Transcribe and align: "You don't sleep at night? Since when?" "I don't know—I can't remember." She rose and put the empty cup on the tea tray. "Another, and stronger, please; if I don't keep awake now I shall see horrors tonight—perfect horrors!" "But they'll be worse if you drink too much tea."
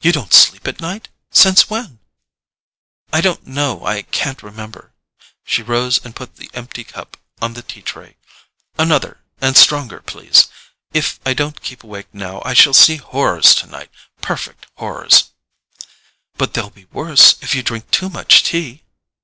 "You 0.00 0.10
don't 0.10 0.32
sleep 0.34 0.66
at 0.66 0.80
night? 0.80 1.10
Since 1.30 1.70
when?" 1.70 2.00
"I 3.12 3.20
don't 3.20 3.46
know—I 3.46 4.02
can't 4.02 4.42
remember." 4.42 4.92
She 5.44 5.62
rose 5.62 6.04
and 6.04 6.16
put 6.16 6.38
the 6.38 6.50
empty 6.54 6.82
cup 6.82 7.16
on 7.40 7.52
the 7.54 7.62
tea 7.62 7.80
tray. 7.82 8.16
"Another, 8.76 9.20
and 9.40 9.56
stronger, 9.56 10.00
please; 10.00 10.48
if 10.92 11.20
I 11.24 11.34
don't 11.34 11.62
keep 11.62 11.84
awake 11.84 12.08
now 12.12 12.42
I 12.44 12.52
shall 12.54 12.74
see 12.74 12.96
horrors 12.96 13.54
tonight—perfect 13.54 14.66
horrors!" 14.74 15.30
"But 16.36 16.54
they'll 16.54 16.70
be 16.70 16.86
worse 16.86 17.36
if 17.40 17.54
you 17.54 17.62
drink 17.62 17.92
too 17.92 18.10
much 18.10 18.42
tea." 18.42 18.82